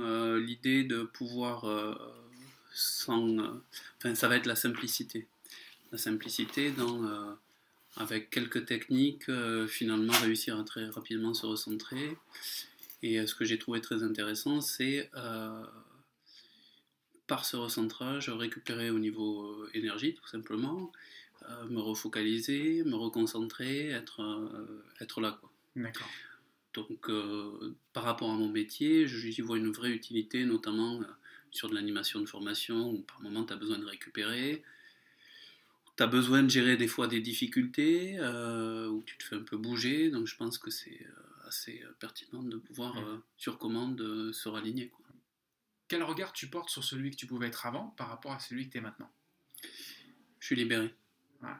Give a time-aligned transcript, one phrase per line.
[0.00, 1.94] Euh, l'idée de pouvoir euh,
[2.72, 3.38] sans.
[3.38, 3.62] euh,
[3.98, 5.26] enfin, ça va être la simplicité.
[5.92, 7.36] La simplicité dans.
[7.96, 9.30] avec quelques techniques,
[9.68, 12.16] finalement, réussir à très rapidement se recentrer.
[13.02, 15.10] Et ce que j'ai trouvé très intéressant, c'est
[17.28, 20.90] par ce recentrage, récupérer au niveau énergie, tout simplement,
[21.70, 24.20] me refocaliser, me reconcentrer, être,
[25.00, 25.38] être là.
[25.40, 25.52] Quoi.
[25.76, 26.08] D'accord.
[26.74, 31.06] Donc, euh, par rapport à mon métier, je- j'y vois une vraie utilité, notamment euh,
[31.50, 34.62] sur de l'animation de formation, où par moment tu as besoin de récupérer,
[35.96, 39.42] tu as besoin de gérer des fois des difficultés, euh, où tu te fais un
[39.42, 40.10] peu bouger.
[40.10, 41.06] Donc, je pense que c'est
[41.46, 42.96] assez pertinent de pouvoir,
[43.36, 44.88] sur commande, se raligner.
[44.88, 45.06] Quoi.
[45.86, 48.66] Quel regard tu portes sur celui que tu pouvais être avant par rapport à celui
[48.66, 49.10] que tu es maintenant?
[50.40, 50.92] Je suis libéré.
[51.42, 51.50] Ouais.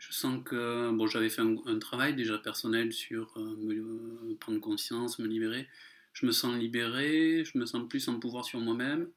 [0.00, 4.36] Je sens que bon, j'avais fait un, un travail déjà personnel sur euh, me, euh,
[4.40, 5.68] prendre conscience, me libérer.
[6.14, 9.08] Je me sens libéré, je me sens plus en pouvoir sur moi-même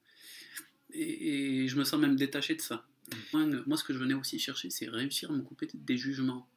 [0.91, 2.85] et, et je me sens même détaché de ça.
[3.33, 6.47] Moi, ce que je venais aussi chercher, c'est réussir à me couper des jugements.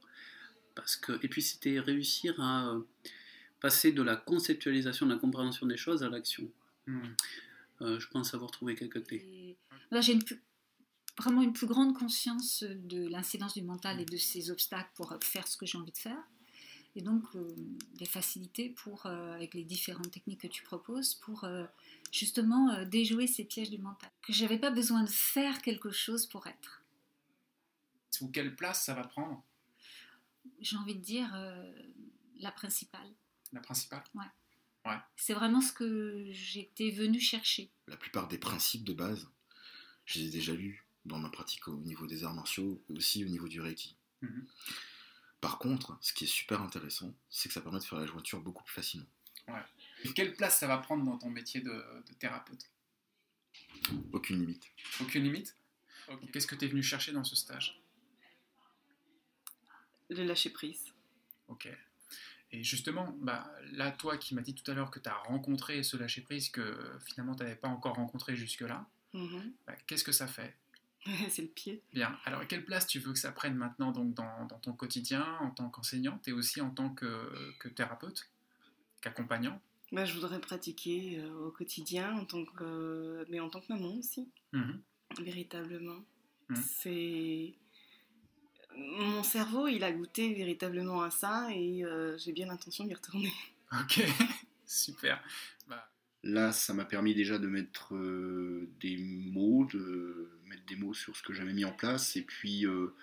[0.75, 2.81] Parce que, et puis, c'était réussir à euh,
[3.61, 6.51] passer de la conceptualisation, de la compréhension des choses à l'action.
[6.87, 7.01] Hmm.
[7.81, 9.25] Euh, je pense avoir trouvé quelques clés.
[9.25, 9.57] Et
[9.91, 10.41] Là, j'ai une plus-
[11.19, 15.47] vraiment une plus grande conscience de l'incidence du mental et de ses obstacles pour faire
[15.49, 16.23] ce que j'ai envie de faire.
[16.95, 17.55] Et donc, euh,
[17.95, 21.67] des facilités pour, euh, avec les différentes techniques que tu proposes, pour euh,
[22.11, 24.11] justement euh, déjouer ces pièges du mental.
[24.23, 26.83] Que je n'avais pas besoin de faire quelque chose pour être.
[28.23, 29.45] Ou quelle place ça va prendre?
[30.61, 31.71] J'ai envie de dire euh,
[32.39, 33.13] la principale.
[33.53, 34.03] La principale?
[35.17, 37.71] C'est vraiment ce que j'étais venue chercher.
[37.89, 39.29] La plupart des principes de base,
[40.05, 43.25] je les ai déjà lus dans ma pratique au niveau des arts martiaux et aussi
[43.25, 43.97] au niveau du Reiki.
[44.23, 44.47] Mhm.
[45.41, 48.41] Par contre, ce qui est super intéressant, c'est que ça permet de faire la jointure
[48.41, 49.07] beaucoup plus facilement.
[50.05, 52.69] Et quelle place ça va prendre dans ton métier de, de thérapeute?
[54.13, 54.65] Aucune limite.
[55.01, 55.57] Aucune limite?
[56.33, 57.81] Qu'est-ce que tu es venu chercher dans ce stage?
[60.09, 60.93] Le lâcher prise.
[61.49, 61.69] Ok.
[62.53, 65.83] Et justement, bah, là, toi qui m'as dit tout à l'heure que tu as rencontré
[65.83, 69.53] ce lâcher-prise que finalement tu n'avais pas encore rencontré jusque-là, Mhm.
[69.67, 70.57] bah, qu'est-ce que ça fait?
[71.31, 71.83] c'est le pied.
[71.93, 72.17] Bien.
[72.25, 75.51] Alors, quelle place tu veux que ça prenne maintenant donc, dans, dans ton quotidien en
[75.51, 78.29] tant qu'enseignante et aussi en tant que, que thérapeute,
[79.01, 79.61] qu'accompagnant?
[79.93, 83.95] Bah, je voudrais pratiquer euh, au quotidien, en tant que, mais en tant que maman
[83.95, 84.81] aussi, Mhm.
[85.21, 86.05] véritablement.
[86.49, 86.57] Mhm.
[86.57, 87.55] C'est
[88.77, 93.33] mon cerveau, il a goûté véritablement à ça et euh, j'ai bien l'intention d'y retourner.
[93.73, 94.01] Ok,
[94.65, 95.21] super.
[95.69, 95.91] Bah,
[96.23, 101.17] Là, ça m'a permis déjà de mettre euh, des mots, de mettre des mots sur
[101.17, 102.95] ce que j'avais mis en place, et puis euh,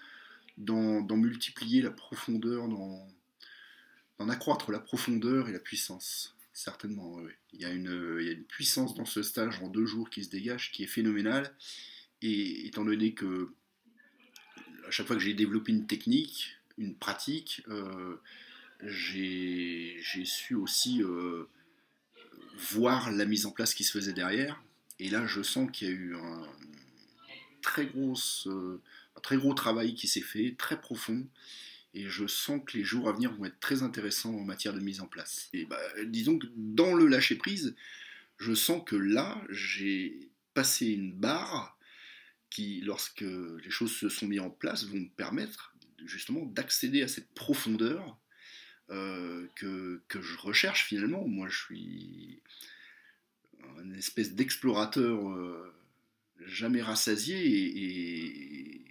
[0.57, 6.35] d'en multiplier la profondeur, d'en accroître la profondeur et la puissance.
[6.53, 7.31] Certainement, oui.
[7.53, 10.09] Il, y a une, il y a une puissance dans ce stage en deux jours
[10.09, 11.51] qui se dégage, qui est phénoménale.
[12.21, 13.51] Et étant donné que
[14.87, 18.17] à chaque fois que j'ai développé une technique, une pratique, euh,
[18.83, 21.45] j'ai su aussi euh,
[22.71, 24.61] voir la mise en place qui se faisait derrière.
[24.99, 26.47] Et là, je sens qu'il y a eu un
[27.63, 28.79] très, grosse, euh,
[29.17, 31.27] un très gros travail qui s'est fait, très profond.
[31.95, 34.79] Et je sens que les jours à venir vont être très intéressants en matière de
[34.79, 35.49] mise en place.
[35.53, 37.75] Et bah, disons que dans le lâcher-prise,
[38.37, 41.77] je sens que là, j'ai passé une barre
[42.49, 45.75] qui, lorsque les choses se sont mises en place, vont me permettre
[46.05, 48.17] justement d'accéder à cette profondeur
[48.89, 51.27] euh, que, que je recherche finalement.
[51.27, 52.41] Moi, je suis
[53.81, 55.73] une espèce d'explorateur euh,
[56.47, 58.85] jamais rassasié et, et-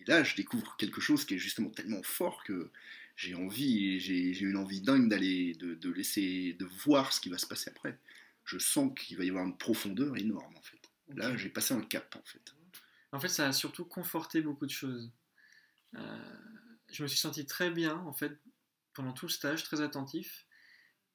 [0.00, 2.70] et là, je découvre quelque chose qui est justement tellement fort que
[3.16, 7.38] j'ai envie, j'ai une envie dingue d'aller, de, de laisser, de voir ce qui va
[7.38, 7.98] se passer après.
[8.44, 10.80] Je sens qu'il va y avoir une profondeur énorme en fait.
[11.14, 12.54] Là, j'ai passé un cap en fait.
[13.12, 15.10] En fait, ça a surtout conforté beaucoup de choses.
[15.96, 16.34] Euh,
[16.90, 18.38] je me suis senti très bien, en fait,
[18.94, 20.46] pendant tout le stage, très attentif.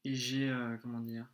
[0.04, 1.28] Et j'ai, euh, comment dire,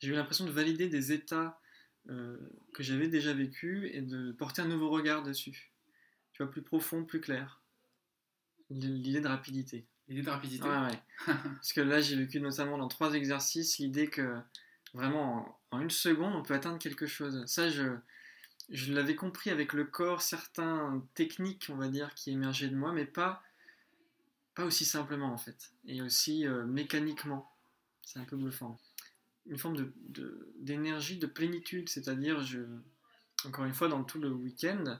[0.00, 1.60] j'ai eu l'impression de valider des états
[2.06, 5.72] que j'avais déjà vécus et de porter un nouveau regard dessus.
[6.32, 7.60] Tu vois, plus profond, plus clair.
[8.70, 9.86] L'idée de rapidité.
[10.08, 11.02] l'idée de rapidité Ouais, ouais.
[11.26, 14.36] Parce que là, j'ai vécu notamment dans trois exercices l'idée que
[14.92, 17.44] vraiment en, en une seconde, on peut atteindre quelque chose.
[17.46, 17.96] Ça, je,
[18.70, 22.92] je l'avais compris avec le corps, certaines techniques, on va dire, qui émergeaient de moi,
[22.92, 23.42] mais pas,
[24.54, 25.72] pas aussi simplement en fait.
[25.86, 27.50] Et aussi euh, mécaniquement.
[28.02, 28.78] C'est un peu bluffant.
[29.48, 32.60] Une forme de- de- d'énergie, de, plénitude, c'est-à-dire, je,
[33.44, 34.98] encore une fois, dans tout le week-end,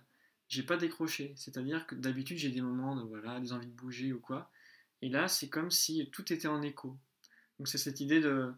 [0.49, 1.35] j'ai pas décroché.
[1.37, 4.51] C'est-à-dire que d'habitude, j'ai des moments de voilà, des envies de bouger ou quoi.
[5.03, 6.97] Et là, c'est comme si tout était en écho.
[7.59, 8.53] Donc c'est cette idée de,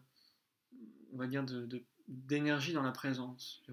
[1.13, 3.63] on va dire, de, d'énergie dans la présence.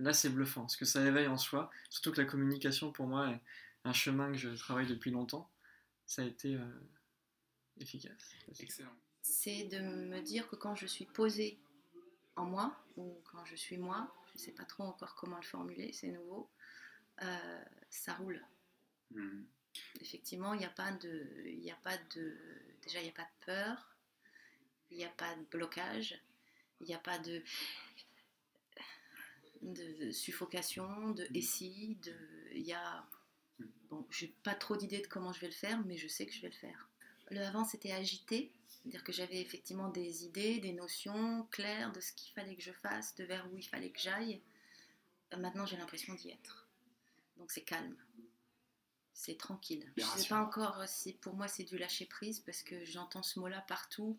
[0.00, 1.70] Là, c'est bluffant, ce que ça éveille en soi.
[1.90, 3.40] Surtout que la communication, pour moi, est
[3.84, 5.50] un chemin que je travaille depuis longtemps.
[6.06, 6.80] Ça a été euh,
[7.80, 8.30] efficace.
[8.60, 8.96] Excellent.
[9.28, 11.58] C'est de me dire que quand je suis posée
[12.36, 15.42] en moi, ou quand je suis moi, je ne sais pas trop encore comment le
[15.42, 16.50] formuler, c'est nouveau,
[17.22, 18.44] euh, ça roule.
[19.10, 19.42] Hmm.
[20.00, 22.36] Effectivement, il n'y a pas de, n'y a pas de,
[22.82, 23.96] déjà il n'y a pas de peur,
[24.90, 26.20] il n'y a pas de blocage,
[26.80, 27.42] il n'y a pas de,
[29.62, 32.14] de suffocation, de et si, de,
[32.52, 33.06] il y a,
[33.90, 36.32] bon, j'ai pas trop d'idées de comment je vais le faire, mais je sais que
[36.32, 36.88] je vais le faire.
[37.30, 42.12] Le avant c'était agité, c'est-à-dire que j'avais effectivement des idées, des notions claires de ce
[42.12, 44.40] qu'il fallait que je fasse, de vers où il fallait que j'aille.
[45.34, 46.66] Euh, Maintenant j'ai l'impression d'y être.
[47.36, 47.96] Donc c'est calme.
[49.12, 49.90] C'est tranquille.
[49.96, 53.22] Je ne sais pas encore si pour moi c'est du lâcher prise parce que j'entends
[53.22, 54.16] ce mot-là partout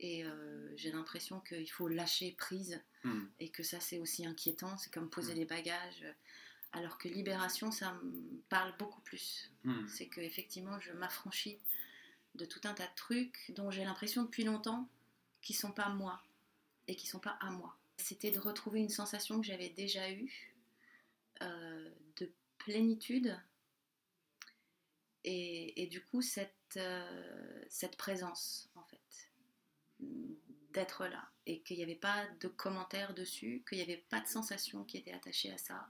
[0.00, 3.26] et euh, j'ai l'impression qu'il faut lâcher prise Hmm.
[3.38, 4.76] et que ça c'est aussi inquiétant.
[4.76, 5.36] C'est comme poser Mm.
[5.36, 6.04] les bagages.
[6.72, 9.52] Alors que libération, ça me parle beaucoup plus.
[9.62, 9.86] Hmm.
[9.86, 11.58] C'est que effectivement je m'affranchis
[12.34, 14.88] de tout un tas de trucs dont j'ai l'impression depuis longtemps
[15.42, 16.22] qui sont pas moi
[16.86, 17.76] et qui sont pas à moi.
[17.96, 20.54] C'était de retrouver une sensation que j'avais déjà eue
[21.42, 23.38] euh, de plénitude
[25.24, 29.30] et, du coup cette, euh, cette présence en fait
[30.72, 34.26] d'être là et qu'il n'y avait pas de commentaires dessus, qu'il n'y avait pas de
[34.26, 35.88] sensation qui était attachée à ça,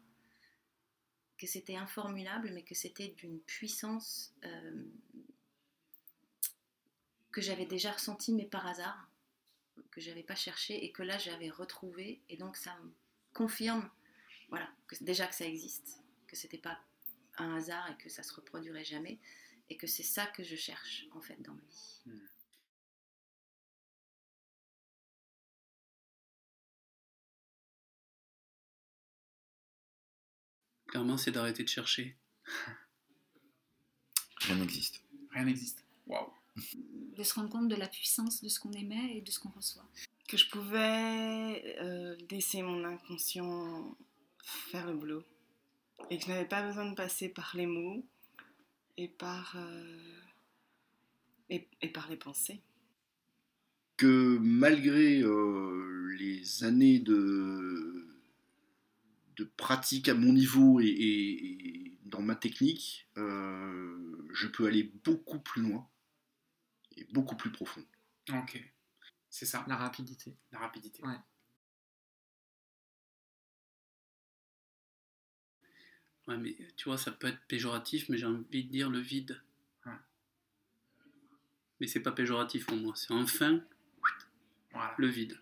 [1.37, 4.85] que c'était informulable mais que c'était d'une puissance euh,
[7.39, 9.09] que j'avais déjà ressentie mais par hasard,
[9.93, 12.91] que j'avais pas cherché et que là j'avais retrouvé et donc ça me
[13.33, 13.89] confirme
[14.49, 16.81] voilà, que, déjà que ça existe, que c'était pas
[17.37, 19.21] un hasard et que ça se reproduirait jamais
[19.71, 22.01] et que c'est ça que je cherche en fait dans ma vie.
[30.89, 32.17] Clairement, c'est d'arrêter de chercher.
[34.39, 35.05] Rien n'existe.
[35.31, 35.85] Rien n'existe.
[36.09, 36.33] Waouh.
[37.17, 39.51] De se rendre compte de la puissance de ce qu'on émet et de ce qu'on
[39.51, 39.89] reçoit.
[40.29, 43.97] Que je pouvais euh, laisser mon inconscient
[44.45, 45.23] faire le boulot.
[46.11, 48.05] Et que je n'avais pas besoin de passer par les mots
[48.97, 50.21] et par, euh,
[51.51, 52.61] et, et par les pensées.
[53.97, 58.07] que malgré euh, les années de,
[59.37, 64.85] de pratique à mon niveau et, et- et dans ma technique, euh, je peux aller
[65.05, 65.87] beaucoup plus loin
[67.13, 67.85] beaucoup plus profond.
[68.33, 68.63] Ok.
[69.31, 70.37] C'est ça, La rapidité.
[70.53, 71.03] la rapidité.
[71.05, 71.17] Ouais.
[76.27, 79.41] Ouais, mais tu vois, ça peut être péjoratif, mais j'ai envie de dire le vide.
[79.87, 79.93] Ouais.
[81.81, 83.61] Mais c'est pas péjoratif pour moi, c'est enfin
[84.73, 84.95] Voilà.
[84.99, 85.39] le vide.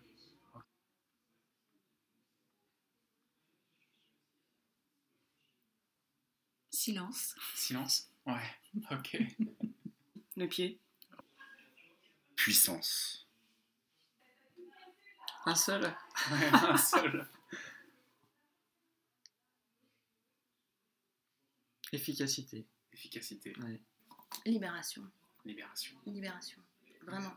[6.71, 7.35] Silence.
[7.55, 8.09] Silence.
[8.25, 8.41] Ouais.
[8.91, 9.17] Ok.
[10.35, 10.79] Le pied.
[12.47, 13.27] Puissance.
[15.45, 17.27] Un seul Ouais, un seul.
[21.91, 22.65] Efficacité.
[22.93, 23.53] Efficacité.
[23.59, 23.81] Ouais.
[24.45, 25.03] Libération,
[25.43, 25.97] Libération.
[26.05, 26.61] libération,
[27.01, 27.33] vraiment.